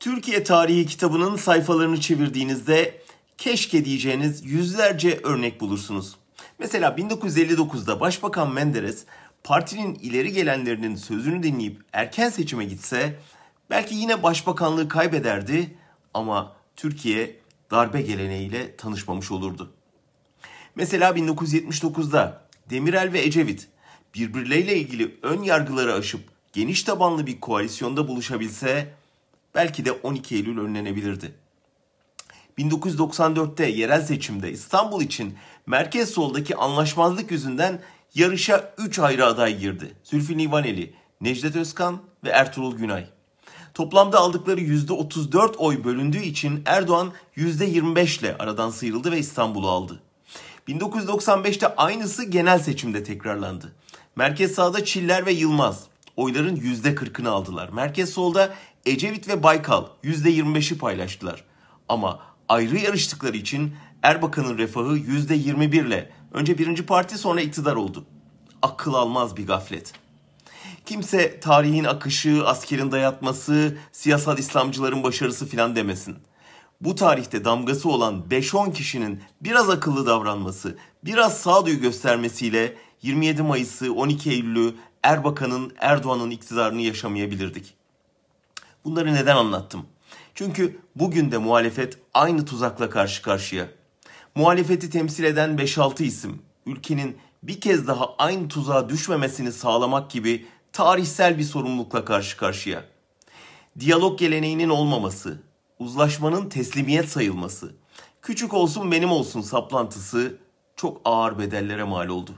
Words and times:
Türkiye 0.00 0.44
Tarihi 0.44 0.86
kitabının 0.86 1.36
sayfalarını 1.36 2.00
çevirdiğinizde 2.00 3.02
keşke 3.38 3.84
diyeceğiniz 3.84 4.44
yüzlerce 4.44 5.20
örnek 5.22 5.60
bulursunuz. 5.60 6.16
Mesela 6.58 6.88
1959'da 6.88 8.00
Başbakan 8.00 8.52
Menderes 8.52 9.04
partinin 9.44 9.94
ileri 9.94 10.32
gelenlerinin 10.32 10.96
sözünü 10.96 11.42
dinleyip 11.42 11.80
erken 11.92 12.28
seçime 12.28 12.64
gitse 12.64 13.18
belki 13.70 13.94
yine 13.94 14.22
başbakanlığı 14.22 14.88
kaybederdi 14.88 15.76
ama 16.14 16.56
Türkiye 16.76 17.36
darbe 17.70 18.02
geleneğiyle 18.02 18.76
tanışmamış 18.76 19.30
olurdu. 19.30 19.72
Mesela 20.74 21.10
1979'da 21.10 22.48
Demirel 22.70 23.12
ve 23.12 23.20
Ecevit 23.20 23.68
birbirleriyle 24.14 24.76
ilgili 24.76 25.18
ön 25.22 25.42
yargıları 25.42 25.94
aşıp 25.94 26.20
geniş 26.52 26.82
tabanlı 26.82 27.26
bir 27.26 27.40
koalisyonda 27.40 28.08
buluşabilse 28.08 28.98
belki 29.58 29.84
de 29.84 29.92
12 29.92 30.34
Eylül 30.34 30.58
önlenebilirdi. 30.58 31.34
1994'te 32.58 33.66
yerel 33.66 34.02
seçimde 34.02 34.50
İstanbul 34.52 35.02
için 35.02 35.34
merkez 35.66 36.10
soldaki 36.10 36.56
anlaşmazlık 36.56 37.30
yüzünden 37.30 37.82
yarışa 38.14 38.74
3 38.78 38.98
ayrı 38.98 39.26
aday 39.26 39.58
girdi. 39.58 39.94
Zülfü 40.04 40.38
Livaneli, 40.38 40.94
Necdet 41.20 41.56
Özkan 41.56 42.02
ve 42.24 42.28
Ertuğrul 42.28 42.76
Günay. 42.76 43.06
Toplamda 43.74 44.18
aldıkları 44.18 44.60
%34 44.60 45.56
oy 45.56 45.84
bölündüğü 45.84 46.22
için 46.22 46.62
Erdoğan 46.66 47.12
%25 47.36 48.20
ile 48.20 48.36
aradan 48.38 48.70
sıyrıldı 48.70 49.12
ve 49.12 49.18
İstanbul'u 49.18 49.68
aldı. 49.68 50.00
1995'te 50.68 51.76
aynısı 51.76 52.24
genel 52.24 52.58
seçimde 52.58 53.04
tekrarlandı. 53.04 53.72
Merkez 54.16 54.54
sağda 54.54 54.84
Çiller 54.84 55.26
ve 55.26 55.32
Yılmaz 55.32 55.88
oyların 56.18 56.56
%40'ını 56.56 57.28
aldılar. 57.28 57.68
Merkez 57.68 58.10
solda 58.10 58.54
Ecevit 58.88 59.28
ve 59.28 59.42
Baykal 59.42 59.86
%25'i 60.04 60.78
paylaştılar. 60.78 61.44
Ama 61.88 62.20
ayrı 62.48 62.78
yarıştıkları 62.78 63.36
için 63.36 63.74
Erbakan'ın 64.02 64.58
refahı 64.58 64.98
%21 64.98 65.86
ile 65.86 66.10
önce 66.32 66.58
birinci 66.58 66.86
parti 66.86 67.18
sonra 67.18 67.40
iktidar 67.40 67.76
oldu. 67.76 68.04
Akıl 68.62 68.94
almaz 68.94 69.36
bir 69.36 69.46
gaflet. 69.46 69.92
Kimse 70.86 71.40
tarihin 71.40 71.84
akışı, 71.84 72.46
askerin 72.46 72.92
dayatması, 72.92 73.76
siyasal 73.92 74.38
İslamcıların 74.38 75.02
başarısı 75.02 75.46
filan 75.46 75.76
demesin. 75.76 76.16
Bu 76.80 76.94
tarihte 76.94 77.44
damgası 77.44 77.88
olan 77.88 78.24
5-10 78.30 78.72
kişinin 78.72 79.22
biraz 79.40 79.70
akıllı 79.70 80.06
davranması, 80.06 80.78
biraz 81.04 81.38
sağduyu 81.38 81.80
göstermesiyle 81.80 82.74
27 83.02 83.42
Mayıs'ı, 83.42 83.92
12 83.92 84.30
Eylül'ü 84.30 84.74
Erbakan'ın, 85.02 85.72
Erdoğan'ın 85.78 86.30
iktidarını 86.30 86.80
yaşamayabilirdik. 86.80 87.74
Bunları 88.84 89.14
neden 89.14 89.36
anlattım? 89.36 89.86
Çünkü 90.34 90.80
bugün 90.96 91.32
de 91.32 91.38
muhalefet 91.38 91.98
aynı 92.14 92.44
tuzakla 92.44 92.90
karşı 92.90 93.22
karşıya. 93.22 93.68
Muhalefeti 94.34 94.90
temsil 94.90 95.24
eden 95.24 95.50
5-6 95.50 96.02
isim 96.02 96.42
ülkenin 96.66 97.16
bir 97.42 97.60
kez 97.60 97.86
daha 97.86 98.14
aynı 98.18 98.48
tuzağa 98.48 98.88
düşmemesini 98.88 99.52
sağlamak 99.52 100.10
gibi 100.10 100.46
tarihsel 100.72 101.38
bir 101.38 101.44
sorumlulukla 101.44 102.04
karşı 102.04 102.36
karşıya. 102.36 102.84
Diyalog 103.80 104.18
geleneğinin 104.18 104.68
olmaması, 104.68 105.42
uzlaşmanın 105.78 106.48
teslimiyet 106.48 107.08
sayılması, 107.08 107.74
küçük 108.22 108.54
olsun 108.54 108.92
benim 108.92 109.10
olsun 109.10 109.40
saplantısı 109.40 110.36
çok 110.76 111.00
ağır 111.04 111.38
bedellere 111.38 111.84
mal 111.84 112.08
oldu. 112.08 112.34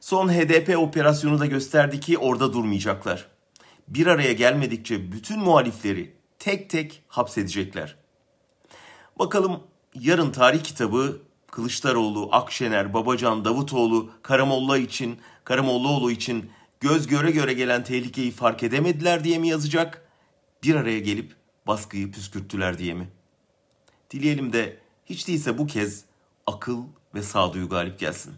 Son 0.00 0.28
HDP 0.28 0.78
operasyonu 0.78 1.38
da 1.38 1.46
gösterdi 1.46 2.00
ki 2.00 2.18
orada 2.18 2.52
durmayacaklar. 2.52 3.35
Bir 3.88 4.06
araya 4.06 4.32
gelmedikçe 4.32 5.12
bütün 5.12 5.40
muhalifleri 5.40 6.14
tek 6.38 6.70
tek 6.70 7.02
hapsedecekler. 7.08 7.96
Bakalım 9.18 9.62
yarın 9.94 10.32
tarih 10.32 10.64
kitabı 10.64 11.22
Kılıçdaroğlu, 11.50 12.28
Akşener, 12.32 12.94
Babacan, 12.94 13.44
Davutoğlu, 13.44 14.10
Karamolla 14.22 14.78
için, 14.78 15.20
Karamollaoğlu 15.44 16.10
için 16.10 16.50
göz 16.80 17.06
göre 17.06 17.30
göre 17.30 17.52
gelen 17.52 17.84
tehlikeyi 17.84 18.30
fark 18.30 18.62
edemediler 18.62 19.24
diye 19.24 19.38
mi 19.38 19.48
yazacak? 19.48 20.08
Bir 20.62 20.74
araya 20.74 21.00
gelip 21.00 21.36
baskıyı 21.66 22.12
püskürttüler 22.12 22.78
diye 22.78 22.94
mi? 22.94 23.08
Dileyelim 24.10 24.52
de 24.52 24.80
hiç 25.06 25.28
değilse 25.28 25.58
bu 25.58 25.66
kez 25.66 26.04
akıl 26.46 26.84
ve 27.14 27.22
sağduyu 27.22 27.68
galip 27.68 27.98
gelsin. 27.98 28.34